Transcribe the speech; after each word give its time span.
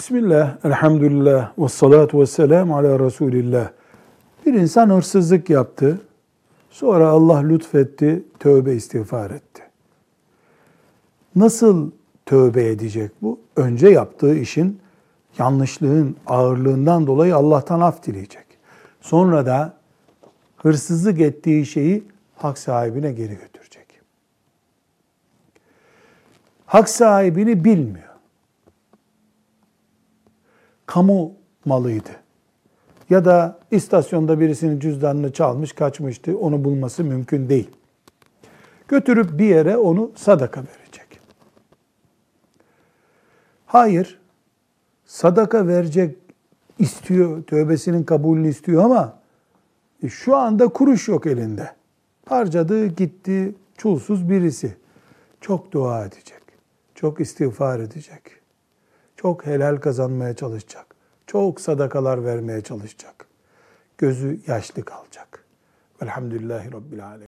Bismillah, 0.00 0.56
elhamdülillah, 0.64 1.52
ve 1.58 1.68
salatu 1.68 2.20
ve 2.20 2.26
selamu 2.26 2.76
ala 2.76 2.98
Resulillah. 2.98 3.70
Bir 4.46 4.54
insan 4.54 4.90
hırsızlık 4.90 5.50
yaptı. 5.50 6.00
Sonra 6.70 7.08
Allah 7.08 7.38
lütfetti, 7.38 8.24
tövbe 8.38 8.74
istiğfar 8.74 9.30
etti. 9.30 9.62
Nasıl 11.36 11.90
tövbe 12.26 12.68
edecek 12.68 13.10
bu? 13.22 13.40
Önce 13.56 13.88
yaptığı 13.88 14.34
işin 14.34 14.80
yanlışlığın 15.38 16.16
ağırlığından 16.26 17.06
dolayı 17.06 17.36
Allah'tan 17.36 17.80
af 17.80 18.02
dileyecek. 18.02 18.46
Sonra 19.00 19.46
da 19.46 19.74
hırsızlık 20.56 21.20
ettiği 21.20 21.66
şeyi 21.66 22.04
hak 22.36 22.58
sahibine 22.58 23.12
geri 23.12 23.34
götürecek. 23.34 23.86
Hak 26.66 26.88
sahibini 26.88 27.64
bilmiyor. 27.64 28.09
Kamu 30.90 31.32
malıydı. 31.64 32.10
Ya 33.10 33.24
da 33.24 33.58
istasyonda 33.70 34.40
birisinin 34.40 34.80
cüzdanını 34.80 35.32
çalmış, 35.32 35.72
kaçmıştı. 35.72 36.38
Onu 36.38 36.64
bulması 36.64 37.04
mümkün 37.04 37.48
değil. 37.48 37.70
Götürüp 38.88 39.38
bir 39.38 39.44
yere 39.44 39.76
onu 39.76 40.12
sadaka 40.16 40.60
verecek. 40.60 41.20
Hayır, 43.66 44.20
sadaka 45.04 45.66
verecek 45.66 46.16
istiyor, 46.78 47.42
tövbesinin 47.42 48.04
kabulünü 48.04 48.48
istiyor 48.48 48.84
ama 48.84 49.18
e, 50.02 50.08
şu 50.08 50.36
anda 50.36 50.68
kuruş 50.68 51.08
yok 51.08 51.26
elinde. 51.26 51.70
Harcadı, 52.28 52.86
gitti, 52.86 53.54
çulsuz 53.76 54.30
birisi. 54.30 54.76
Çok 55.40 55.72
dua 55.72 56.04
edecek, 56.04 56.42
çok 56.94 57.20
istiğfar 57.20 57.80
edecek, 57.80 58.39
çok 59.22 59.46
helal 59.46 59.76
kazanmaya 59.76 60.36
çalışacak, 60.36 60.86
çok 61.26 61.60
sadakalar 61.60 62.24
vermeye 62.24 62.60
çalışacak. 62.60 63.26
Gözü 63.98 64.40
yaşlı 64.46 64.84
kalacak. 64.84 65.44
Velhamdülillahi 66.02 66.72
Rabbil 66.72 67.06
Alemin. 67.06 67.18